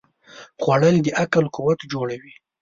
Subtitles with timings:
[0.61, 2.33] خوړل د عقل قوت جوړوي